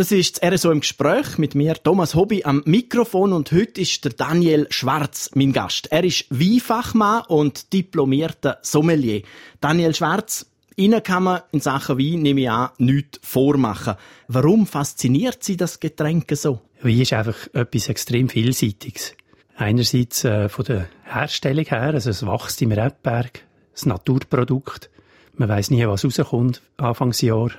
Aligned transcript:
Das 0.00 0.12
ist 0.12 0.42
das 0.42 0.54
RSO 0.54 0.70
im 0.70 0.80
Gespräch 0.80 1.36
mit 1.36 1.54
mir, 1.54 1.74
Thomas 1.74 2.14
Hobby, 2.14 2.42
am 2.44 2.62
Mikrofon 2.64 3.34
und 3.34 3.52
heute 3.52 3.82
ist 3.82 4.02
der 4.02 4.12
Daniel 4.12 4.66
Schwarz 4.70 5.30
mein 5.34 5.52
Gast. 5.52 5.92
Er 5.92 6.04
ist 6.04 6.24
Weinfachmann 6.30 7.24
und 7.28 7.74
diplomierter 7.74 8.60
Sommelier. 8.62 9.20
Daniel 9.60 9.94
Schwarz, 9.94 10.46
Ihnen 10.74 11.02
kann 11.02 11.24
man 11.24 11.42
in 11.52 11.60
Sachen 11.60 11.98
Wein, 11.98 12.22
nehme 12.22 12.40
ich 12.40 12.50
an, 12.50 12.70
nichts 12.78 13.20
vormachen. 13.22 13.96
Warum 14.26 14.66
fasziniert 14.66 15.44
Sie 15.44 15.58
das 15.58 15.80
Getränk 15.80 16.34
so? 16.34 16.62
Wein 16.80 17.02
ist 17.02 17.12
einfach 17.12 17.36
etwas 17.52 17.90
extrem 17.90 18.30
Vielseitiges. 18.30 19.12
Einerseits 19.56 20.24
äh, 20.24 20.48
von 20.48 20.64
der 20.64 20.88
Herstellung 21.04 21.66
her, 21.66 21.92
also 21.92 22.08
es 22.08 22.24
wächst 22.24 22.62
im 22.62 22.72
Rebberg, 22.72 23.42
das 23.74 23.84
Naturprodukt. 23.84 24.88
Man 25.34 25.50
weiß 25.50 25.70
nie, 25.70 25.86
was 25.86 26.06
rauskommt 26.06 26.62
Anfangsjahr. 26.78 27.50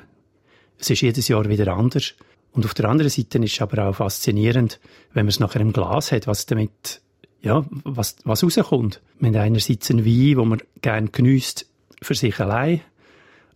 Es 0.79 0.89
ist 0.89 1.01
jedes 1.01 1.27
Jahr 1.27 1.47
wieder 1.47 1.71
anders. 1.71 2.15
Und 2.53 2.65
auf 2.65 2.73
der 2.73 2.89
anderen 2.89 3.09
Seite 3.09 3.37
ist 3.39 3.53
es 3.53 3.61
aber 3.61 3.87
auch 3.87 3.95
faszinierend, 3.95 4.79
wenn 5.13 5.25
man 5.25 5.29
es 5.29 5.39
nachher 5.39 5.61
im 5.61 5.73
Glas 5.73 6.11
hat, 6.11 6.27
was 6.27 6.45
damit, 6.45 7.01
ja, 7.41 7.65
was, 7.83 8.17
was 8.23 8.43
rauskommt. 8.43 9.01
Wir 9.19 9.29
haben 9.29 9.37
einerseits 9.37 9.89
einen 9.89 10.05
Wein, 10.05 10.37
wo 10.37 10.45
man 10.45 10.61
gerne 10.81 11.07
genießt 11.09 11.65
für 12.01 12.15
sich 12.15 12.39
allein, 12.39 12.81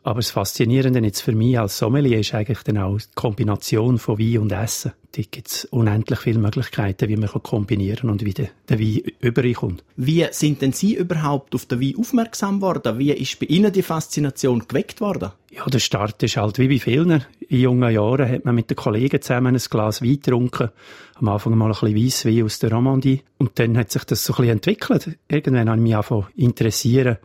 aber 0.05 0.19
das 0.19 0.29
Faszinierende 0.29 0.99
jetzt 0.99 1.21
für 1.21 1.31
mich 1.31 1.57
als 1.57 1.79
Sommelier 1.79 2.19
ist 2.19 2.35
eigentlich 2.35 2.61
dann 2.61 2.77
auch 2.77 2.95
die 2.95 3.05
Kombination 3.15 3.97
von 3.97 4.19
Wein 4.19 4.37
und 4.37 4.51
Essen. 4.51 4.91
Da 5.13 5.21
gibt 5.23 5.47
es 5.47 5.65
unendlich 5.65 6.19
viele 6.19 6.37
Möglichkeiten, 6.37 7.09
wie 7.09 7.15
man 7.17 7.27
kombinieren 7.29 8.11
und 8.11 8.23
wie 8.23 8.35
der, 8.35 8.49
der 8.69 8.79
Wein 8.79 9.01
überkommt. 9.19 9.83
Wie 9.95 10.27
sind 10.29 10.61
denn 10.61 10.73
Sie 10.73 10.93
überhaupt 10.93 11.55
auf 11.55 11.65
den 11.65 11.81
Wein 11.81 11.95
aufmerksam 11.97 12.61
worden? 12.61 12.99
Wie 12.99 13.13
ist 13.13 13.39
bei 13.39 13.47
Ihnen 13.47 13.73
die 13.73 13.81
Faszination 13.81 14.67
geweckt 14.67 15.01
worden? 15.01 15.31
Ja, 15.49 15.65
der 15.65 15.79
Start 15.79 16.21
ist 16.21 16.37
halt 16.37 16.59
wie 16.59 16.67
bei 16.67 16.79
vielen. 16.79 17.25
In 17.49 17.61
jungen 17.61 17.91
Jahren 17.91 18.29
hat 18.29 18.45
man 18.45 18.53
mit 18.53 18.69
den 18.69 18.75
Kollegen 18.75 19.21
zusammen 19.23 19.55
ein 19.55 19.61
Glas 19.69 20.03
Wein 20.03 20.21
getrunken. 20.21 20.69
Am 21.15 21.29
Anfang 21.29 21.57
mal 21.57 21.71
ein 21.71 21.71
bisschen 21.71 21.95
Weisswein 21.95 22.43
aus 22.43 22.59
der 22.59 22.71
Romandie. 22.71 23.23
Und 23.39 23.57
dann 23.57 23.75
hat 23.75 23.91
sich 23.91 24.03
das 24.03 24.23
so 24.23 24.33
ein 24.33 24.37
bisschen 24.37 24.51
entwickelt. 24.51 25.17
Irgendwann 25.29 25.67
habe 25.67 25.79
ich 25.79 25.83
mich 25.83 25.95
angefangen 25.95 26.27
interessieren 26.35 27.17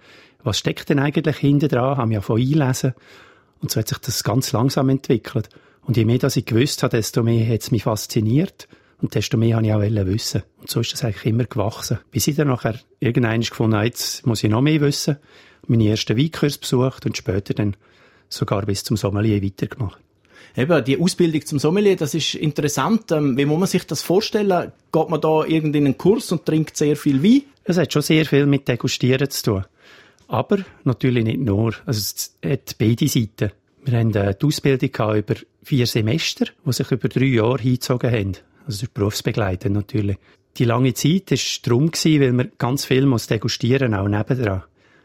was 0.42 0.58
steckt 0.58 0.88
denn 0.88 0.98
eigentlich 0.98 1.36
hinter 1.36 1.68
dran, 1.68 1.96
habe 1.96 2.08
mich 2.08 2.16
ja 2.16 2.20
von 2.20 2.40
einlesen. 2.40 2.94
Und 3.60 3.70
so 3.70 3.80
hat 3.80 3.88
sich 3.88 3.98
das 3.98 4.24
ganz 4.24 4.52
langsam 4.52 4.88
entwickelt. 4.88 5.48
Und 5.82 5.96
je 5.96 6.04
mehr 6.04 6.18
das 6.18 6.36
ich 6.36 6.46
gewusst 6.46 6.82
habe, 6.82 6.96
desto 6.96 7.22
mehr 7.22 7.46
hat 7.46 7.62
es 7.62 7.70
mich 7.70 7.84
fasziniert. 7.84 8.68
Und 9.02 9.14
desto 9.14 9.36
mehr 9.36 9.56
habe 9.56 9.66
ich 9.66 9.72
auch 9.72 9.80
wissen. 9.80 10.42
Und 10.58 10.70
so 10.70 10.80
ist 10.80 10.92
das 10.92 11.04
eigentlich 11.04 11.26
immer 11.26 11.44
gewachsen. 11.44 11.98
Bis 12.10 12.26
ich 12.26 12.36
dann 12.36 12.48
nachher 12.48 12.78
irgendwann 13.00 13.40
gefunden 13.40 13.76
habe, 13.76 13.86
jetzt 13.86 14.26
muss 14.26 14.44
ich 14.44 14.50
noch 14.50 14.60
mehr 14.60 14.80
wissen. 14.80 15.16
Meine 15.66 15.88
ersten 15.88 16.18
Weinkurs 16.18 16.58
besucht 16.58 17.06
und 17.06 17.16
später 17.16 17.54
dann 17.54 17.76
sogar 18.28 18.64
bis 18.66 18.84
zum 18.84 18.96
Sommelier 18.96 19.42
weitergemacht. 19.42 20.00
Eben, 20.56 20.84
die 20.84 21.00
Ausbildung 21.00 21.44
zum 21.46 21.58
Sommelier, 21.58 21.96
das 21.96 22.14
ist 22.14 22.34
interessant. 22.34 23.12
Ähm, 23.12 23.36
wie 23.36 23.44
muss 23.44 23.58
man 23.58 23.68
sich 23.68 23.86
das 23.86 24.02
vorstellen? 24.02 24.72
Geht 24.92 25.08
man 25.08 25.20
da 25.20 25.44
irgendeinen 25.44 25.96
Kurs 25.96 26.32
und 26.32 26.44
trinkt 26.44 26.76
sehr 26.76 26.96
viel 26.96 27.22
Wein? 27.22 27.42
Es 27.64 27.78
hat 27.78 27.92
schon 27.92 28.02
sehr 28.02 28.26
viel 28.26 28.46
mit 28.46 28.66
Degustieren 28.66 29.30
zu 29.30 29.42
tun. 29.42 29.64
Aber 30.30 30.58
natürlich 30.84 31.24
nicht 31.24 31.40
nur. 31.40 31.74
Also 31.86 31.98
es 31.98 32.38
hat 32.44 32.78
beide 32.78 33.08
Seiten. 33.08 33.50
Wir 33.84 33.98
haben 33.98 34.14
äh, 34.14 34.32
die 34.40 34.46
Ausbildung 34.46 35.16
über 35.16 35.34
vier 35.64 35.86
Semester, 35.88 36.46
die 36.64 36.72
sich 36.72 36.90
über 36.92 37.08
drei 37.08 37.24
Jahre 37.24 37.58
hingezogen 37.58 38.12
haben. 38.12 38.36
Also 38.64 38.86
durch 38.86 38.92
Berufsbegleiter 38.92 39.70
natürlich. 39.70 40.18
Die 40.56 40.64
lange 40.64 40.94
Zeit 40.94 41.32
war 41.32 41.38
darum, 41.64 41.90
weil 41.92 42.32
wir 42.32 42.50
ganz 42.58 42.84
viel 42.84 43.06
muss 43.06 43.26
degustieren 43.26 43.92
auch 43.92 44.06
nebendran. 44.06 44.62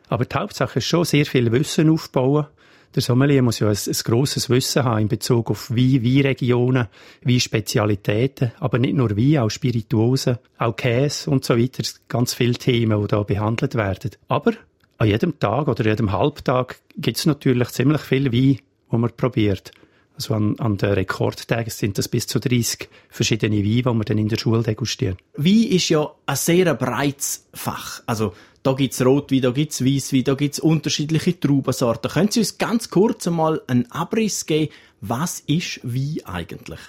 Aber 0.10 0.26
die 0.26 0.36
Hauptsache 0.36 0.78
ist 0.78 0.86
schon 0.86 1.06
sehr 1.06 1.26
viel 1.26 1.52
Wissen 1.52 1.90
aufbauen. 1.90 2.46
Der 2.94 3.02
Sommelier 3.02 3.42
muss 3.42 3.60
ja 3.60 3.68
ein, 3.68 3.76
ein 3.76 3.98
grosses 4.04 4.50
Wissen 4.52 4.84
haben 4.84 5.02
in 5.02 5.08
Bezug 5.08 5.50
auf 5.50 5.72
Wein, 5.72 6.04
Weinregionen, 6.04 6.88
Weinspezialitäten, 7.24 8.52
aber 8.60 8.78
nicht 8.78 8.96
nur 8.96 9.18
Wein, 9.18 9.40
auch 9.40 9.50
Spirituosen, 9.50 10.38
auch 10.60 10.76
Käse 10.76 11.32
und 11.32 11.44
so 11.44 11.58
weiter. 11.58 11.84
Ganz 12.08 12.36
viele 12.36 12.54
Themen, 12.54 13.02
die 13.02 13.08
da 13.08 13.24
behandelt 13.24 13.74
werden. 13.74 14.12
Aber 14.28 14.54
an 14.98 15.08
jedem 15.08 15.40
Tag 15.40 15.68
oder 15.68 15.86
jedem 15.86 16.12
Halbtag 16.12 16.80
gibt 16.96 17.18
es 17.18 17.26
natürlich 17.26 17.70
ziemlich 17.70 18.02
viel 18.02 18.32
Wein, 18.32 18.60
wo 18.90 18.98
man 18.98 19.12
probiert. 19.16 19.72
Also 20.16 20.34
an, 20.34 20.58
an 20.60 20.78
den 20.78 20.94
Rekordtagen 20.94 21.70
sind 21.70 21.98
das 21.98 22.08
bis 22.08 22.26
zu 22.28 22.40
30 22.40 22.88
verschiedene 23.10 23.58
Weine, 23.58 23.64
die 23.64 23.84
wir 23.84 24.06
dann 24.06 24.18
in 24.18 24.30
der 24.30 24.38
Schule 24.38 24.64
degustieren. 24.64 25.18
Wein 25.36 25.64
ist 25.64 25.90
ja 25.90 26.10
ein 26.26 26.36
sehr 26.38 26.74
breites 26.74 27.48
Fach. 27.54 28.02
Also 28.06 28.34
da 28.64 28.74
gibt's 28.74 29.04
Rotwein, 29.04 29.42
da 29.42 29.52
gibt's 29.52 29.84
Weißwein, 29.84 30.24
da 30.24 30.36
gibt's 30.36 30.60
unterschiedliche 30.60 31.38
Traubensorten. 31.38 32.10
Können 32.10 32.32
Sie 32.32 32.40
uns 32.40 32.58
ganz 32.58 32.90
kurz 32.90 33.28
einmal 33.28 33.62
einen 33.68 33.92
Abriss 33.92 34.46
geben, 34.46 34.72
was 35.02 35.42
ist 35.42 35.82
Wein 35.84 36.26
eigentlich? 36.26 36.80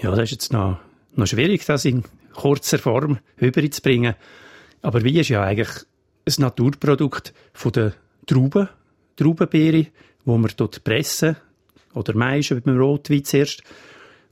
Ja, 0.00 0.12
das 0.12 0.20
ist 0.20 0.30
jetzt 0.30 0.52
noch, 0.52 0.78
noch 1.16 1.26
schwierig, 1.26 1.64
das 1.66 1.84
in 1.84 2.04
kurzer 2.34 2.78
Form 2.78 3.18
überzubringen. 3.38 4.14
Aber 4.82 5.04
Wein 5.04 5.16
ist 5.16 5.28
ja 5.28 5.42
eigentlich 5.42 5.70
ein 6.26 6.34
Naturprodukt 6.38 7.32
von 7.52 7.72
der 7.72 7.92
Trauben, 8.26 8.68
Traubenbeere, 9.16 9.86
wo 10.24 10.36
man 10.36 10.50
dort 10.56 10.82
pressen 10.82 11.36
oder 11.94 12.14
meischen 12.16 12.56
mit 12.56 12.66
dem 12.66 12.78
Rotwein 12.78 13.24
zuerst, 13.24 13.62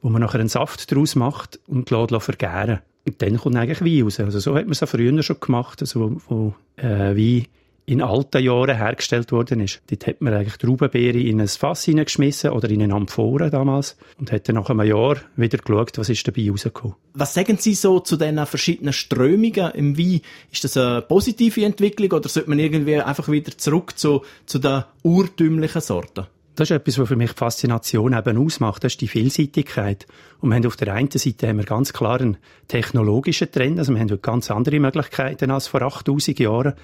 wo 0.03 0.11
man 0.11 0.21
nachher 0.21 0.41
einen 0.41 0.49
Saft 0.49 0.91
daraus 0.91 1.15
macht 1.15 1.61
und 1.67 1.91
lässt 1.91 2.25
vergären. 2.25 2.81
Und 3.07 3.23
dann 3.23 3.37
kommt 3.37 3.57
eigentlich 3.57 3.81
Wein 3.81 4.03
raus. 4.03 4.21
Also 4.21 4.39
so 4.41 4.55
hat 4.57 4.65
man 4.65 4.73
es 4.73 4.81
ja 4.81 4.87
früher 4.87 5.23
schon 5.23 5.41
gemacht, 5.41 5.81
also 5.81 6.01
wo, 6.01 6.21
wo 6.29 6.55
äh, 6.77 7.17
Wein 7.17 7.47
in 7.87 8.01
alten 8.01 8.43
Jahren 8.43 8.77
hergestellt 8.77 9.31
worden 9.33 9.61
ist. 9.61 9.83
Dort 9.91 10.07
hat 10.07 10.21
man 10.21 10.33
eigentlich 10.33 10.57
Traubenbeere 10.57 11.19
in 11.19 11.41
ein 11.41 11.49
Fass 11.49 11.85
hineingeschmissen 11.85 12.51
oder 12.51 12.71
in 12.71 12.83
eine 12.83 12.95
Amphore 12.95 13.51
damals 13.51 13.97
und 14.19 14.33
hat 14.33 14.49
dann 14.49 14.57
nach 14.57 14.71
einem 14.71 14.87
Jahr 14.87 15.17
wieder 15.37 15.59
geschaut, 15.59 15.99
was 15.99 16.09
ist 16.09 16.27
dabei 16.27 16.51
rausgekommen. 16.51 16.97
Was 17.13 17.35
sagen 17.35 17.59
Sie 17.59 17.75
so 17.75 18.01
zu 18.01 18.17
diesen 18.17 18.45
verschiedenen 18.47 18.93
Strömungen 18.93 19.73
im 19.73 19.99
Wein? 19.99 20.21
Ist 20.51 20.65
das 20.65 20.77
eine 20.77 21.03
positive 21.03 21.65
Entwicklung 21.65 22.13
oder 22.13 22.29
sollte 22.29 22.49
man 22.49 22.59
irgendwie 22.59 23.01
einfach 23.01 23.29
wieder 23.29 23.57
zurück 23.57 23.99
zu, 23.99 24.23
zu 24.47 24.59
den 24.59 24.85
urtümlichen 25.03 25.81
Sorten? 25.81 26.27
Das 26.57 26.71
ist 26.71 26.77
etwas, 26.77 26.99
was 27.01 27.09
für 27.09 27.17
mich 27.17 27.33
die 27.33 27.37
Faszination 27.37 28.13
eben 28.13 28.39
ausmacht. 28.39 28.85
Das 28.85 28.93
ist 28.93 29.01
die 29.01 29.09
Vielseitigkeit. 29.09 30.07
Und 30.41 30.51
wir 30.51 30.57
haben 30.57 30.67
auf 30.67 30.77
der 30.77 30.95
einen 30.95 31.11
Seite 31.11 31.49
haben 31.49 31.59
wir 31.59 31.65
ganz 31.65 31.93
klar 31.93 32.21
einen 32.21 32.37
technologischen 32.69 33.51
Trend. 33.51 33.81
Also 33.81 33.93
wir 33.93 34.01
haben 34.01 34.11
heute 34.11 34.19
ganz 34.19 34.53
andere 34.53 34.79
Möglichkeiten 34.79 35.51
als 35.51 35.67
vor 35.67 35.83
8000 35.83 36.39
Jahren. 36.39 36.75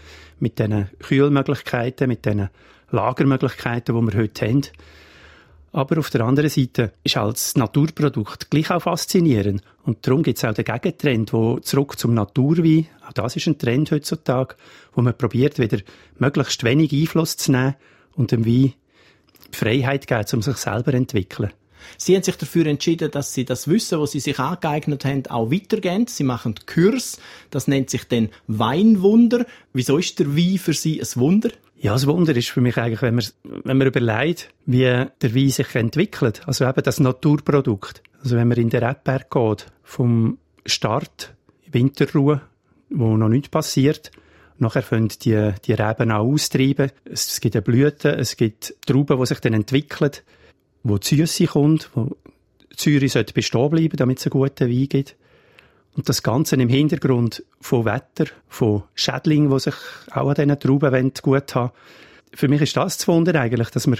Mit 0.40 0.58
diesen 0.58 0.90
Kühlmöglichkeiten, 0.98 2.08
mit 2.08 2.24
diesen 2.24 2.48
Lagermöglichkeiten, 2.90 3.94
die 3.94 4.12
wir 4.12 4.20
heute 4.20 4.48
haben. 4.48 4.62
Aber 5.72 5.98
auf 6.00 6.10
der 6.10 6.22
anderen 6.22 6.50
Seite 6.50 6.92
ist 7.04 7.16
als 7.16 7.54
Naturprodukt 7.54 8.50
gleich 8.50 8.72
auch 8.72 8.82
faszinierend. 8.82 9.62
Und 9.84 10.04
darum 10.04 10.24
gibt 10.24 10.38
es 10.38 10.44
auch 10.44 10.52
den 10.52 10.64
Gegentrend, 10.64 11.32
wo 11.32 11.60
zurück 11.60 11.96
zum 11.96 12.14
Naturwein, 12.14 12.88
auch 13.06 13.12
das 13.12 13.36
ist 13.36 13.46
ein 13.46 13.56
Trend 13.56 13.92
heutzutage, 13.92 14.56
wo 14.94 15.02
man 15.02 15.16
probiert, 15.16 15.60
wieder 15.60 15.78
möglichst 16.18 16.64
wenig 16.64 16.92
Einfluss 16.92 17.36
zu 17.36 17.52
nehmen 17.52 17.76
und 18.16 18.32
dem 18.32 18.44
Wein 18.44 18.74
die 19.52 19.58
Freiheit 19.58 20.06
geben, 20.06 20.26
um 20.32 20.42
sich 20.42 20.56
selber 20.56 20.92
zu 20.92 20.96
entwickeln. 20.96 21.50
Sie 21.96 22.14
haben 22.14 22.22
sich 22.22 22.36
dafür 22.36 22.66
entschieden, 22.66 23.10
dass 23.10 23.34
Sie 23.34 23.44
das 23.44 23.68
Wissen, 23.68 24.00
was 24.00 24.12
Sie 24.12 24.20
sich 24.20 24.38
angeeignet 24.38 25.04
haben, 25.04 25.26
auch 25.26 25.50
weitergeben. 25.50 26.06
Sie 26.06 26.24
machen 26.24 26.54
Kurs. 26.66 27.18
Das 27.50 27.68
nennt 27.68 27.90
sich 27.90 28.04
dann 28.04 28.28
Weinwunder. 28.46 29.46
Wieso 29.72 29.98
ist 29.98 30.18
der 30.18 30.36
Wein 30.36 30.58
für 30.58 30.74
Sie 30.74 31.00
ein 31.00 31.08
Wunder? 31.16 31.50
Ja, 31.78 31.92
das 31.94 32.06
Wunder 32.06 32.36
ist 32.36 32.50
für 32.50 32.60
mich 32.60 32.76
eigentlich, 32.76 33.00
wenn 33.00 33.14
man, 33.14 33.24
wenn 33.64 33.78
man 33.78 33.86
überlegt, 33.86 34.50
wie 34.66 34.82
der 34.82 35.34
Wein 35.34 35.50
sich 35.50 35.74
entwickelt. 35.74 36.42
Also 36.46 36.66
eben 36.66 36.82
das 36.82 37.00
Naturprodukt. 37.00 38.02
Also 38.22 38.36
wenn 38.36 38.48
man 38.48 38.58
in 38.58 38.68
den 38.68 38.84
Rebberg 38.84 39.30
geht, 39.30 39.66
vom 39.82 40.38
Start, 40.66 41.34
Winterruhe, 41.72 42.42
wo 42.90 43.16
noch 43.16 43.28
nichts 43.28 43.48
passiert, 43.48 44.10
Nachher 44.60 44.82
können 44.82 45.08
die, 45.08 45.52
die 45.64 45.72
Reben 45.72 46.12
auch 46.12 46.26
austreiben. 46.26 46.90
Es, 47.04 47.40
gibt 47.40 47.56
eine 47.56 47.62
Blüte, 47.62 48.10
es 48.10 48.36
gibt 48.36 48.74
Trauben, 48.86 49.18
die 49.18 49.26
sich 49.26 49.40
dann 49.40 49.54
entwickeln, 49.54 50.12
wo 50.82 50.98
die 50.98 51.16
Süße 51.16 51.46
kommt, 51.46 51.90
wo 51.94 52.14
die 52.70 52.76
Säure 52.76 53.08
sollte 53.08 53.32
bestehen 53.32 53.70
bleiben, 53.70 53.96
damit 53.96 54.18
es 54.18 54.26
einen 54.26 54.32
guten 54.32 54.68
Wein 54.68 54.88
gibt. 54.88 55.16
Und 55.96 56.08
das 56.10 56.22
Ganze 56.22 56.56
im 56.56 56.68
Hintergrund 56.68 57.42
von 57.60 57.86
Wetter, 57.86 58.26
von 58.48 58.82
Schädlingen, 58.94 59.50
die 59.50 59.60
sich 59.60 59.74
auch 60.10 60.28
an 60.28 60.34
diesen 60.34 60.60
Trauben 60.60 61.12
gut 61.22 61.54
haben 61.54 61.72
Für 62.34 62.48
mich 62.48 62.60
ist 62.60 62.76
das 62.76 62.98
zu 62.98 63.12
wundern 63.12 63.36
eigentlich, 63.36 63.70
dass 63.70 63.86
man 63.86 63.98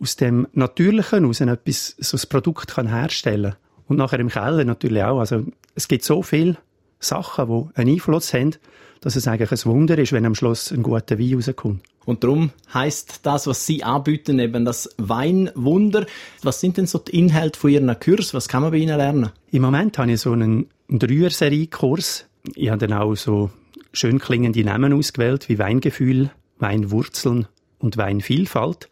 aus 0.00 0.14
dem 0.16 0.46
Natürlichen 0.52 1.24
aus 1.24 1.40
etwas, 1.40 1.96
so 1.98 2.16
ein 2.16 2.28
Produkt 2.28 2.74
kann 2.74 2.88
herstellen 2.88 3.52
kann. 3.52 3.60
Und 3.88 3.96
nachher 3.96 4.20
im 4.20 4.28
Keller 4.28 4.64
natürlich 4.64 5.02
auch. 5.02 5.18
Also, 5.18 5.44
es 5.74 5.88
gibt 5.88 6.04
so 6.04 6.22
viele 6.22 6.56
Sachen, 6.98 7.48
die 7.48 7.78
einen 7.78 7.94
Einfluss 7.94 8.32
haben 8.32 8.56
dass 9.00 9.14
es 9.14 9.28
eigentlich 9.28 9.52
ein 9.52 9.64
Wunder 9.66 9.98
ist, 9.98 10.12
wenn 10.12 10.26
am 10.26 10.34
Schluss 10.34 10.72
ein 10.72 10.82
guter 10.82 11.18
Wein 11.18 11.34
rauskommt. 11.34 11.82
Und 12.04 12.24
darum 12.24 12.50
heißt 12.74 13.20
das, 13.22 13.46
was 13.46 13.66
Sie 13.66 13.84
anbieten, 13.84 14.38
eben 14.38 14.64
das 14.64 14.90
Weinwunder. 14.96 16.06
Was 16.42 16.60
sind 16.60 16.76
denn 16.76 16.86
so 16.86 16.98
die 16.98 17.18
Inhalte 17.18 17.58
von 17.58 17.70
Ihren 17.70 18.00
Kurs? 18.00 18.34
Was 18.34 18.48
kann 18.48 18.62
man 18.62 18.70
bei 18.70 18.78
Ihnen 18.78 18.96
lernen? 18.96 19.30
Im 19.50 19.62
Moment 19.62 19.98
habe 19.98 20.12
ich 20.12 20.20
so 20.20 20.32
einen, 20.32 20.66
Dreier-Serie-Kurs. 20.88 22.26
Ich 22.54 22.68
habe 22.68 22.86
dann 22.86 22.98
auch 22.98 23.14
so 23.14 23.50
schön 23.92 24.18
klingende 24.20 24.64
Namen 24.64 24.92
ausgewählt, 24.92 25.48
wie 25.48 25.58
Weingefühl, 25.58 26.30
Weinwurzeln 26.58 27.46
und 27.78 27.96
Weinvielfalt. 27.96 28.88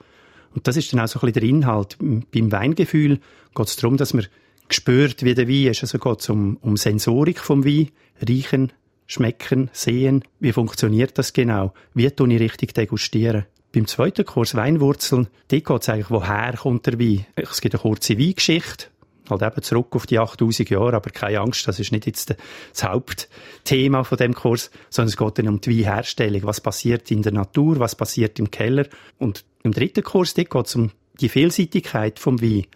Und 0.55 0.67
das 0.67 0.77
ist 0.77 0.93
dann 0.93 1.01
auch 1.01 1.09
so 1.09 1.21
ein 1.21 1.27
bisschen 1.27 1.35
der 1.35 1.43
Inhalt. 1.43 1.97
Beim 1.99 2.53
Weingefühl 2.53 3.21
geht 3.55 3.67
es 3.67 3.77
darum, 3.77 3.97
dass 3.97 4.13
man 4.13 4.27
gespürt, 4.69 5.25
wie 5.25 5.35
der 5.35 5.49
Wein 5.49 5.71
ist. 5.73 5.83
Also 5.83 5.99
geht 5.99 6.21
es 6.21 6.29
um, 6.29 6.57
um 6.61 6.77
Sensorik 6.77 7.39
vom 7.39 7.65
Wein, 7.65 7.91
riechen, 8.27 8.73
schmecken, 9.07 9.71
sehen. 9.73 10.25
Wie 10.41 10.53
funktioniert 10.53 11.19
das 11.19 11.33
genau? 11.33 11.75
Wie 11.95 12.11
tue 12.11 12.33
ich 12.33 12.41
richtig 12.41 12.75
degustieren? 12.75 13.47
Beim 13.73 13.87
zweiten 13.87 14.25
Kurs 14.25 14.55
Weinwurzeln, 14.55 15.27
dort 15.49 15.65
geht 15.65 15.83
es 15.83 15.89
eigentlich, 15.89 16.11
woher 16.11 16.53
kommt 16.57 16.87
der 16.87 16.99
Wein? 17.01 17.27
Es 17.35 17.61
gibt 17.61 17.75
eine 17.75 17.83
kurze 17.83 18.17
Weingeschichte, 18.17 18.87
halt 19.29 19.43
eben 19.43 19.63
zurück 19.63 19.97
auf 19.97 20.07
die 20.07 20.21
8000 20.21 20.71
Jahre, 20.71 20.95
aber 20.95 21.11
keine 21.11 21.41
Angst, 21.41 21.67
das 21.67 21.81
ist 21.81 21.91
nicht 21.91 22.07
jetzt 22.07 22.37
das 22.73 22.85
Hauptthema 22.85 24.05
von 24.05 24.19
dem 24.19 24.35
Kurs, 24.35 24.71
sondern 24.91 25.09
es 25.09 25.17
geht 25.17 25.39
dann 25.39 25.49
um 25.49 25.61
die 25.61 25.79
Weinherstellung. 25.79 26.45
Was 26.45 26.61
passiert 26.61 27.11
in 27.11 27.23
der 27.23 27.33
Natur, 27.33 27.81
was 27.81 27.97
passiert 27.97 28.39
im 28.39 28.53
Keller? 28.53 28.87
Und 29.19 29.45
im 29.65 29.73
dritten 29.73 30.05
Kurs, 30.05 30.35
geht 30.35 30.55
es 30.55 30.77
um 30.77 30.93
die 31.21 31.29
Vielseitigkeit 31.29 32.21
vom 32.21 32.41
Wein. 32.41 32.67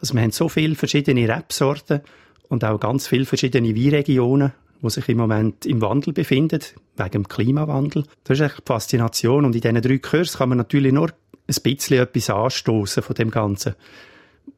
Also 0.00 0.14
wir 0.14 0.22
haben 0.22 0.32
so 0.32 0.48
viele 0.48 0.74
verschiedene 0.74 1.28
Rebsorten 1.28 2.00
und 2.48 2.64
auch 2.64 2.78
ganz 2.78 3.08
viele 3.08 3.24
verschiedene 3.24 3.74
Weinregionen 3.74 4.52
wo 4.80 4.88
sich 4.88 5.08
im 5.08 5.18
Moment 5.18 5.66
im 5.66 5.80
Wandel 5.80 6.12
befindet, 6.12 6.74
wegen 6.96 7.10
dem 7.10 7.28
Klimawandel. 7.28 8.04
Das 8.24 8.38
ist 8.38 8.44
echt 8.44 8.58
die 8.58 8.62
Faszination. 8.66 9.44
Und 9.44 9.54
in 9.54 9.60
diesen 9.60 9.80
drei 9.80 9.98
Kursen 9.98 10.38
kann 10.38 10.48
man 10.50 10.58
natürlich 10.58 10.92
nur 10.92 11.10
ein 11.10 11.62
bisschen 11.62 11.98
etwas 11.98 12.30
anstoßen 12.30 13.02
von 13.02 13.14
dem 13.14 13.30
Ganzen. 13.30 13.74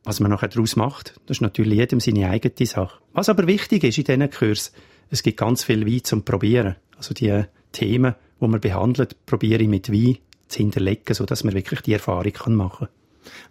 Was 0.04 0.20
man 0.20 0.30
nachher 0.30 0.48
daraus 0.48 0.76
macht, 0.76 1.14
das 1.26 1.38
ist 1.38 1.40
natürlich 1.40 1.78
jedem 1.78 2.00
seine 2.00 2.28
eigene 2.30 2.66
Sache. 2.66 2.98
Was 3.12 3.28
aber 3.28 3.46
wichtig 3.46 3.84
ist 3.84 3.98
in 3.98 4.04
diesen 4.04 4.30
Kursen, 4.30 4.74
es 5.10 5.22
gibt 5.22 5.38
ganz 5.38 5.64
viel 5.64 5.86
Wein 5.86 6.04
zum 6.04 6.24
Probieren. 6.24 6.76
Also 6.96 7.14
die 7.14 7.44
Themen, 7.72 8.14
die 8.40 8.46
man 8.46 8.60
behandelt, 8.60 9.24
probiere 9.26 9.62
ich 9.62 9.68
mit 9.68 9.90
Wein 9.90 10.18
zu 10.48 10.58
hinterlegen, 10.58 11.14
sodass 11.14 11.44
man 11.44 11.54
wirklich 11.54 11.80
die 11.80 11.94
Erfahrung 11.94 12.54
machen 12.54 12.86
kann. 12.86 12.88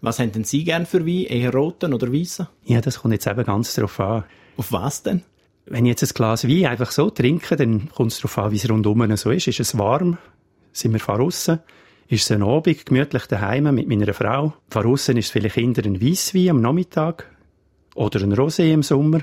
Was 0.02 0.20
haben 0.20 0.32
denn 0.32 0.44
Sie 0.44 0.64
gern 0.64 0.86
für 0.86 1.06
Wein? 1.06 1.26
Eher 1.26 1.54
roten 1.54 1.94
oder 1.94 2.12
weißen? 2.12 2.48
Ja, 2.66 2.82
das 2.82 3.00
kommt 3.00 3.14
jetzt 3.14 3.28
eben 3.28 3.44
ganz 3.44 3.74
darauf 3.76 4.00
an. 4.00 4.24
Auf 4.58 4.72
was 4.72 5.04
denn? 5.04 5.24
Wenn 5.66 5.86
ich 5.86 5.90
jetzt 5.90 6.04
ein 6.04 6.16
Glas 6.16 6.48
Wein 6.48 6.66
einfach 6.66 6.92
so 6.92 7.10
trinke, 7.10 7.56
dann 7.56 7.90
kommt 7.90 8.12
es 8.12 8.18
darauf 8.18 8.38
an, 8.38 8.52
wie 8.52 8.56
es 8.58 8.70
rundum 8.70 9.16
so 9.18 9.32
ist. 9.32 9.48
Ist 9.48 9.60
es 9.60 9.78
warm? 9.78 10.18
Sind 10.72 10.94
wir 10.94 11.00
draussen? 11.00 11.60
Ist 12.10 12.24
es 12.24 12.32
ein 12.32 12.42
Abend, 12.42 12.86
gemütlich 12.86 13.26
daheim 13.26 13.76
mit 13.76 13.88
meiner 13.90 14.14
Frau? 14.14 14.54
Draussen 14.70 15.18
ist 15.18 15.26
es 15.26 15.32
vielleicht 15.32 15.58
eher 15.58 15.66
ein 15.66 16.02
Weisswein 16.02 16.50
am 16.52 16.62
Nachmittag 16.62 17.30
oder 17.96 18.22
ein 18.22 18.34
Rosé 18.34 18.72
im 18.72 18.82
Sommer. 18.82 19.22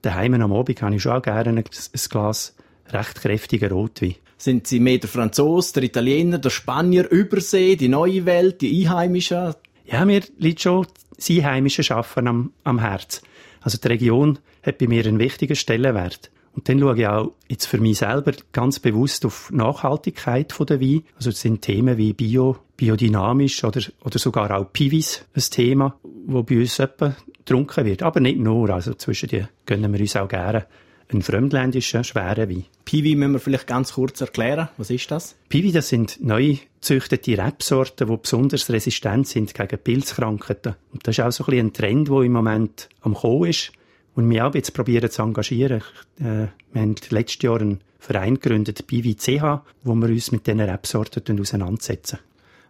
Daheim 0.00 0.32
am 0.34 0.52
Abend 0.52 0.80
habe 0.80 0.94
ich 0.94 1.02
schon 1.02 1.12
auch 1.12 1.22
gerne 1.22 1.50
ein, 1.50 1.64
Glas 1.64 2.56
recht 2.88 3.20
kräftiger 3.20 3.70
Rotwein. 3.70 4.14
Sind 4.40 4.66
Sie 4.66 4.80
mehr 4.80 4.96
der 4.96 5.10
Franzose, 5.10 5.74
der 5.74 5.82
Italiener, 5.82 6.38
der 6.38 6.48
Spanier, 6.48 7.10
Übersee, 7.10 7.76
die 7.76 7.88
neue 7.88 8.24
Welt, 8.24 8.62
die 8.62 8.86
Einheimischen? 8.86 9.52
Ja, 9.84 10.06
mir 10.06 10.22
liegt 10.38 10.62
schon 10.62 10.86
das 11.14 11.28
Einheimische 11.28 11.82
Schaffen 11.82 12.26
am, 12.26 12.52
am 12.64 12.78
Herz. 12.78 13.20
Also 13.60 13.76
die 13.76 13.88
Region 13.88 14.38
hat 14.62 14.78
bei 14.78 14.86
mir 14.86 15.04
einen 15.04 15.18
wichtigen 15.18 15.56
Stellenwert. 15.56 16.30
Und 16.54 16.70
dann 16.70 16.80
schaue 16.80 16.98
ich 16.98 17.06
auch 17.06 17.32
jetzt 17.50 17.66
für 17.66 17.76
mich 17.76 17.98
selber 17.98 18.32
ganz 18.52 18.78
bewusst 18.78 19.26
auf 19.26 19.50
Nachhaltigkeit 19.50 20.54
der 20.58 20.80
Wein. 20.80 21.02
Also 21.16 21.28
es 21.28 21.40
sind 21.42 21.60
Themen 21.60 21.98
wie 21.98 22.14
Bio, 22.14 22.56
biodynamisch 22.78 23.62
oder, 23.62 23.82
oder 24.02 24.18
sogar 24.18 24.58
auch 24.58 24.72
Pivis 24.72 25.22
ein 25.36 25.42
Thema, 25.50 25.96
wo 26.26 26.42
bei 26.44 26.60
uns 26.60 26.78
etwa 26.78 27.14
getrunken 27.36 27.84
wird. 27.84 28.02
Aber 28.02 28.20
nicht 28.20 28.38
nur. 28.38 28.70
Also 28.70 28.94
zwischen 28.94 29.28
die 29.28 29.44
gönnen 29.66 29.92
wir 29.92 30.00
uns 30.00 30.16
auch 30.16 30.28
gerne 30.28 30.64
einen 31.12 31.22
fremdländischen, 31.22 32.04
schweren 32.04 32.48
Wein. 32.48 32.64
Piwi 32.84 33.16
müssen 33.16 33.32
wir 33.32 33.40
vielleicht 33.40 33.66
ganz 33.66 33.94
kurz 33.94 34.20
erklären. 34.20 34.68
Was 34.76 34.90
ist 34.90 35.10
das? 35.10 35.36
Piwi, 35.48 35.72
das 35.72 35.88
sind 35.88 36.18
neu 36.22 36.56
gezüchtete 36.80 37.38
Rebsorten, 37.38 38.08
die 38.08 38.16
besonders 38.16 38.68
resistent 38.70 39.26
sind 39.28 39.54
gegen 39.54 39.78
Pilzkrankheiten. 39.78 40.76
Und 40.92 41.06
das 41.06 41.18
ist 41.18 41.24
auch 41.24 41.32
so 41.32 41.44
ein, 41.46 41.58
ein 41.58 41.72
Trend, 41.72 42.08
der 42.08 42.20
im 42.22 42.32
Moment 42.32 42.88
am 43.02 43.14
Kommen 43.14 43.50
ist. 43.50 43.72
Und 44.14 44.28
wir 44.28 44.46
auch 44.46 44.54
jetzt 44.54 44.74
probieren 44.74 45.10
zu 45.10 45.22
engagieren. 45.22 45.82
Äh, 46.18 46.48
wir 46.72 46.82
haben 46.82 46.94
letztes 47.10 47.42
Jahr 47.42 47.60
einen 47.60 47.80
Verein 47.98 48.34
gegründet, 48.34 48.86
Piwi 48.86 49.14
CH, 49.14 49.62
wo 49.84 49.94
wir 49.94 50.08
uns 50.08 50.32
mit 50.32 50.46
diesen 50.46 50.60
Rebsorten 50.60 51.40
auseinandersetzen. 51.40 52.18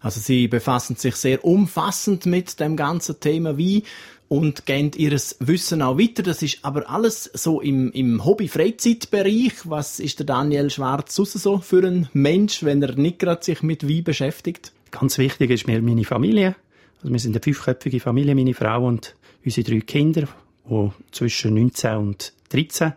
Also 0.01 0.19
Sie 0.19 0.49
befassen 0.49 0.97
sich 0.97 1.15
sehr 1.17 1.45
umfassend 1.45 2.27
mit 2.27 2.59
dem 2.59 2.77
ganzen 2.77 3.21
Thema 3.21 3.59
Wein 3.59 3.83
und 4.31 4.65
gehen 4.65 4.93
ihres 4.97 5.37
Wissen 5.41 5.83
auch 5.83 5.99
weiter. 5.99 6.23
Das 6.23 6.41
ist 6.41 6.65
aber 6.65 6.89
alles 6.89 7.25
so 7.35 7.61
im, 7.61 7.91
im 7.91 8.25
Hobby-Freizeitbereich. 8.25 9.69
Was 9.69 9.99
ist 9.99 10.21
der 10.21 10.27
Daniel 10.27 10.71
Schwarz 10.71 11.17
so 11.17 11.59
für 11.59 11.85
ein 11.85 12.09
Mensch, 12.13 12.63
wenn 12.63 12.81
er 12.81 12.95
nicht 12.95 13.19
gerade 13.19 13.43
sich 13.43 13.65
mit 13.65 13.89
Wein 13.89 14.05
beschäftigt? 14.05 14.73
Ganz 14.93 15.19
wichtig 15.19 15.51
ist 15.51 15.67
mir 15.67 15.83
meine 15.83 16.05
Familie. 16.05 16.55
Also 16.99 17.13
wir 17.13 17.19
sind 17.19 17.35
eine 17.35 17.43
fünfköpfige 17.43 17.99
Familie, 17.99 18.37
meine 18.37 18.55
Frau 18.55 18.87
und 18.87 19.17
unsere 19.45 19.69
drei 19.69 19.81
Kinder, 19.81 20.29
die 20.65 20.91
zwischen 21.11 21.55
19 21.55 21.97
und 21.97 22.33
13 22.51 22.93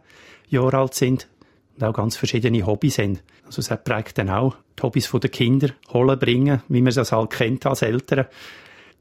Jahre 0.50 0.78
alt 0.78 0.94
sind 0.94 1.28
und 1.76 1.84
auch 1.84 1.94
ganz 1.94 2.16
verschiedene 2.16 2.64
Hobbys 2.64 3.00
haben. 3.00 3.18
Also 3.48 3.60
es 3.60 3.84
prägt 3.84 4.20
dann 4.20 4.30
auch 4.30 4.56
die 4.78 4.84
Hobbys 4.84 5.10
der 5.12 5.32
Kinder, 5.32 5.70
holen, 5.92 6.20
bringen, 6.20 6.62
wie 6.68 6.82
man 6.82 6.94
es 6.96 7.12
halt 7.12 7.32
kennt 7.32 7.66
als 7.66 7.82
Eltern. 7.82 8.28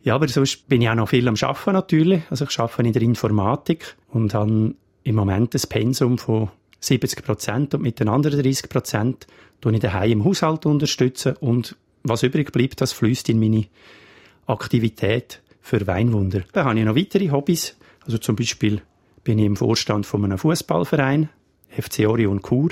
Ja, 0.05 0.17
aber 0.17 0.27
sonst 0.29 0.69
bin 0.69 0.83
ich 0.83 0.89
auch 0.89 0.95
noch 0.95 1.09
viel 1.09 1.29
am 1.29 1.37
Arbeiten 1.41 1.73
natürlich. 1.73 2.23
Also 2.29 2.45
ich 2.45 2.59
arbeite 2.59 2.83
in 2.83 2.93
der 2.93 3.03
Informatik 3.03 3.97
und 4.09 4.35
habe 4.35 4.75
im 5.05 5.15
Moment 5.15 5.55
ein 5.55 5.61
Pensum 5.69 6.19
von 6.19 6.51
70 6.81 7.25
Prozent 7.25 7.75
und 7.75 7.83
mit 7.83 8.01
den 8.01 8.09
anderen 8.09 8.43
30 8.43 8.69
Prozent 8.69 9.27
tue 9.61 9.73
ich 9.73 9.81
daheim 9.81 10.11
im 10.11 10.25
Haushalt 10.25 10.67
unterstützen 10.67 11.37
und 11.41 11.77
was 12.03 12.25
übrig 12.25 12.51
bleibt, 12.51 12.81
das 12.81 12.93
fließt 12.93 13.29
in 13.29 13.39
meine 13.39 13.67
Aktivität 14.47 15.41
für 15.61 15.87
Weinwunder. 15.87 16.43
Dann 16.53 16.65
habe 16.65 16.79
ich 16.79 16.85
noch 16.85 16.97
weitere 16.97 17.31
Hobbys. 17.31 17.77
Also 18.05 18.19
zum 18.19 18.35
Beispiel 18.35 18.83
bin 19.23 19.39
ich 19.39 19.47
im 19.47 19.55
Vorstand 19.55 20.05
von 20.05 20.25
einem 20.25 20.39
Fußballverein, 20.39 21.29
FC 21.69 22.09
Orion 22.09 22.43
Chur, 22.43 22.71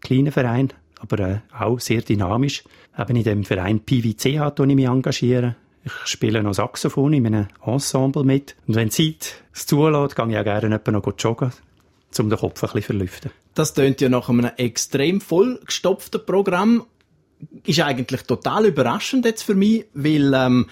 kleiner 0.00 0.32
Verein, 0.32 0.72
aber 0.98 1.18
äh, 1.20 1.38
auch 1.56 1.78
sehr 1.78 2.02
dynamisch. 2.02 2.64
Eben 2.98 3.16
in 3.16 3.22
dem 3.22 3.44
Verein 3.44 3.80
PVCH 3.80 4.58
ich 4.58 4.74
mich 4.74 4.86
engagieren. 4.86 5.54
Ich 5.84 5.92
spiele 6.06 6.42
noch 6.42 6.54
Saxophon 6.54 7.12
in 7.12 7.26
einem 7.26 7.48
Ensemble 7.64 8.24
mit. 8.24 8.56
Und 8.66 8.74
wenn 8.74 8.88
die 8.88 9.12
Zeit 9.12 9.42
es 9.52 9.66
zulässt, 9.66 10.16
gehe 10.16 10.30
ich 10.30 10.38
auch 10.38 10.44
gerne 10.44 10.80
noch 10.86 11.12
joggen, 11.18 11.52
um 12.18 12.30
den 12.30 12.38
Kopf 12.38 12.62
ein 12.62 12.68
bisschen 12.68 12.82
verlüften. 12.82 13.30
Das 13.54 13.74
tönt 13.74 14.00
ja 14.00 14.08
nach 14.08 14.28
einem 14.28 14.50
extrem 14.56 15.20
vollgestopften 15.20 16.24
Programm. 16.24 16.86
Ist 17.64 17.80
eigentlich 17.80 18.22
total 18.22 18.66
überraschend 18.66 19.26
jetzt 19.26 19.42
für 19.42 19.54
mich, 19.54 19.84
weil 19.92 20.32
ähm, 20.34 20.66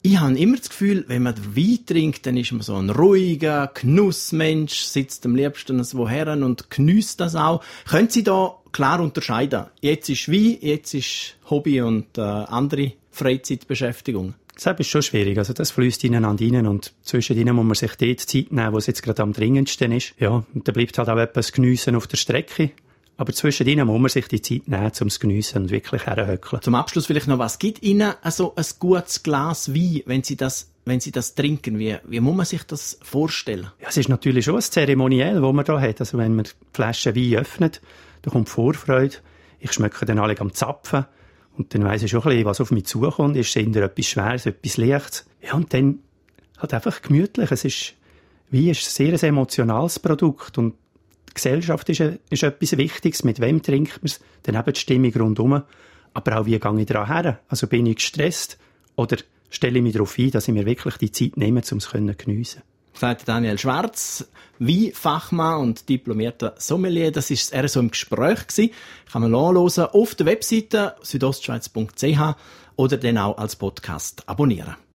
ich 0.00 0.18
habe 0.18 0.36
immer 0.38 0.56
das 0.56 0.68
Gefühl, 0.68 1.04
wenn 1.08 1.22
man 1.22 1.56
Wein 1.56 1.78
trinkt, 1.86 2.26
dann 2.26 2.36
ist 2.36 2.52
man 2.52 2.62
so 2.62 2.76
ein 2.76 2.90
ruhiger 2.90 3.70
Genussmensch, 3.72 4.80
sitzt 4.80 5.24
am 5.26 5.34
liebsten 5.34 5.82
so 5.84 6.08
her 6.08 6.28
und 6.28 6.70
genießt 6.70 7.20
das 7.20 7.36
auch. 7.36 7.62
Können 7.88 8.10
Sie 8.10 8.22
da 8.22 8.56
klar 8.72 9.00
unterscheiden? 9.00 9.66
Jetzt 9.80 10.08
ist 10.08 10.30
Wein, 10.30 10.58
jetzt 10.60 10.94
ist 10.94 11.36
Hobby 11.48 11.80
und 11.80 12.18
äh, 12.18 12.20
andere 12.20 12.92
Freizeitbeschäftigung. 13.10 14.34
Das 14.54 14.78
ist 14.78 14.88
schon 14.88 15.02
schwierig. 15.02 15.38
Also 15.38 15.52
das 15.52 15.72
fließt 15.72 16.04
ineinander 16.04 16.44
rein 16.44 16.66
und 16.66 16.92
zwischen 17.02 17.36
ihnen 17.36 17.56
muss 17.56 17.64
man 17.64 17.74
sich 17.74 17.94
dort 17.96 18.20
Zeit 18.20 18.52
nehmen, 18.52 18.72
wo 18.72 18.78
es 18.78 18.86
jetzt 18.86 19.02
gerade 19.02 19.22
am 19.22 19.32
dringendsten 19.32 19.92
ist. 19.92 20.14
Ja, 20.18 20.44
und 20.54 20.68
da 20.68 20.72
bleibt 20.72 20.96
halt 20.98 21.08
auch 21.08 21.18
etwas 21.18 21.52
Geniessen 21.52 21.96
auf 21.96 22.06
der 22.06 22.16
Strecke. 22.16 22.70
Aber 23.16 23.32
zwischen 23.32 23.66
ihnen 23.66 23.86
muss 23.86 24.00
man 24.00 24.08
sich 24.08 24.26
die 24.26 24.42
Zeit 24.42 24.66
nehmen, 24.66 24.90
um 25.00 25.06
es 25.06 25.20
geniessen 25.20 25.62
und 25.62 25.70
wirklich 25.70 26.06
herhöckeln. 26.06 26.62
Zum 26.62 26.74
Abschluss 26.74 27.06
vielleicht 27.06 27.28
noch, 27.28 27.38
was 27.38 27.58
gibt 27.58 27.82
Ihnen 27.82 28.14
also 28.22 28.54
ein 28.56 28.64
gutes 28.78 29.22
Glas 29.22 29.72
Wein, 29.72 30.02
wenn 30.06 30.22
Sie 30.22 30.36
das 30.36 30.70
wenn 30.86 31.00
Sie 31.00 31.12
das 31.12 31.34
trinken, 31.34 31.78
wie, 31.78 31.96
wie 32.04 32.20
muss 32.20 32.36
man 32.36 32.46
sich 32.46 32.62
das 32.64 32.98
vorstellen? 33.02 33.70
Ja, 33.80 33.88
es 33.88 33.96
ist 33.96 34.08
natürlich 34.08 34.44
schon 34.44 34.56
ein 34.56 34.60
Zeremoniell, 34.60 35.42
wo 35.42 35.52
man 35.52 35.64
da 35.64 35.80
hat. 35.80 36.00
Also 36.00 36.18
wenn 36.18 36.36
man 36.36 36.44
die 36.44 36.50
Flasche 36.72 37.16
Wein 37.16 37.36
öffnet, 37.36 37.80
da 38.22 38.30
kommt 38.30 38.48
Vorfreude. 38.48 39.16
Ich 39.60 39.72
schmecke 39.72 40.04
dann 40.04 40.18
alle 40.18 40.38
am 40.38 40.52
Zapfen. 40.52 41.06
Und 41.56 41.74
dann 41.74 41.84
weiss 41.84 42.02
ich 42.02 42.10
schon 42.10 42.22
ein 42.22 42.30
bisschen, 42.30 42.44
was 42.46 42.60
auf 42.60 42.70
mich 42.70 42.86
zukommt. 42.86 43.36
Ist 43.36 43.56
es 43.56 43.76
etwas 43.76 44.06
Schweres, 44.06 44.46
etwas 44.46 44.76
Leichtes? 44.76 45.26
Ja, 45.42 45.54
und 45.54 45.72
dann 45.72 46.00
halt 46.58 46.74
einfach 46.74 47.02
gemütlich. 47.02 47.50
Es 47.50 47.64
ist, 47.64 47.94
wie 48.50 48.70
ist 48.70 48.86
ein 48.86 49.18
sehr 49.18 49.28
emotionales 49.28 49.98
Produkt. 49.98 50.58
Und 50.58 50.74
die 51.28 51.34
Gesellschaft 51.34 51.88
ist, 51.88 52.00
ist 52.30 52.42
etwas 52.42 52.76
Wichtiges. 52.76 53.24
Mit 53.24 53.40
wem 53.40 53.62
trinkt 53.62 53.98
man 53.98 54.06
es? 54.06 54.20
Dann 54.42 54.56
eben 54.56 54.72
die 54.72 54.80
Stimmung 54.80 55.12
rundherum. 55.14 55.62
Aber 56.12 56.40
auch, 56.40 56.46
wie 56.46 56.58
gehe 56.58 56.80
ich 56.80 56.86
daran 56.86 57.06
her? 57.06 57.40
Also 57.48 57.66
bin 57.66 57.86
ich 57.86 57.96
gestresst? 57.96 58.58
Oder 58.96 59.16
stelle 59.50 59.78
ich 59.78 59.82
mich 59.82 59.92
darauf 59.92 60.18
ein, 60.18 60.30
dass 60.30 60.48
ich 60.48 60.54
mir 60.54 60.66
wirklich 60.66 60.96
die 60.96 61.12
Zeit 61.12 61.36
nehme, 61.36 61.62
um 61.70 61.78
es 61.78 61.84
zu 61.84 62.16
geniessen? 62.16 62.62
Sagt 62.94 63.28
Daniel 63.28 63.58
Schwarz, 63.58 64.26
wie 64.58 64.92
Fachmann 64.92 65.60
und 65.60 65.88
diplomierter 65.88 66.54
Sommelier. 66.58 67.10
Das 67.10 67.30
ist 67.30 67.52
eher 67.52 67.68
so 67.68 67.80
im 67.80 67.90
Gespräch 67.90 68.46
gewesen. 68.46 68.70
Kann 69.10 69.22
man 69.22 69.32
nachhören 69.32 69.90
auf 69.92 70.14
der 70.14 70.26
Webseite 70.26 70.94
südostschweiz.ch 71.02 72.36
oder 72.76 72.96
dann 72.96 73.18
auch 73.18 73.38
als 73.38 73.56
Podcast 73.56 74.28
abonnieren. 74.28 74.76